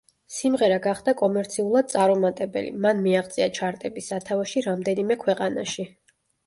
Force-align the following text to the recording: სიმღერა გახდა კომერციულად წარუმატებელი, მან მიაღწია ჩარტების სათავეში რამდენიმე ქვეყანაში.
სიმღერა 0.35 0.77
გახდა 0.85 1.13
კომერციულად 1.19 1.93
წარუმატებელი, 1.93 2.73
მან 2.87 3.05
მიაღწია 3.07 3.49
ჩარტების 3.61 4.13
სათავეში 4.15 4.69
რამდენიმე 4.71 5.25
ქვეყანაში. 5.29 5.93